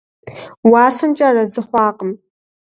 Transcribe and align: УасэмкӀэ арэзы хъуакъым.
УасэмкӀэ 0.69 1.25
арэзы 1.29 1.61
хъуакъым. 1.67 2.11